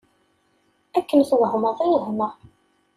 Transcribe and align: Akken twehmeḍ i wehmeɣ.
Akken 0.97 1.19
twehmeḍ 1.29 1.79
i 1.85 1.89
wehmeɣ. 1.93 2.33